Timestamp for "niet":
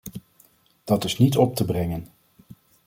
1.17-1.37